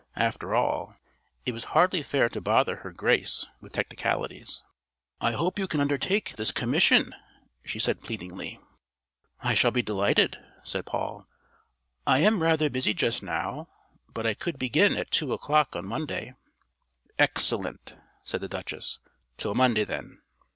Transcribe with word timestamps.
After 0.15 0.55
all, 0.55 0.95
it 1.45 1.51
was 1.51 1.63
hardly 1.77 2.01
fair 2.01 2.27
to 2.27 2.41
bother 2.41 2.77
her 2.77 2.91
Grace 2.91 3.45
with 3.61 3.73
technicalities. 3.73 4.63
"I 5.19 5.33
hope 5.33 5.59
you 5.59 5.67
can 5.67 5.79
undertake 5.79 6.35
this 6.37 6.51
commission," 6.51 7.13
she 7.63 7.77
said 7.77 8.01
pleadingly. 8.01 8.59
"I 9.43 9.53
shall 9.53 9.69
be 9.69 9.83
delighted," 9.83 10.39
said 10.63 10.87
Paul. 10.87 11.27
"I 12.07 12.17
am 12.17 12.41
rather 12.41 12.67
busy 12.67 12.95
just 12.95 13.21
now, 13.21 13.69
but 14.11 14.25
I 14.25 14.33
could 14.33 14.57
begin 14.57 14.95
at 14.97 15.11
two 15.11 15.33
o'clock 15.33 15.75
on 15.75 15.85
Monday." 15.85 16.33
"Excellent," 17.19 17.95
said 18.23 18.41
the 18.41 18.49
Duchess. 18.49 18.97
"Till 19.37 19.53
Monday, 19.53 19.83
then." 19.83 20.19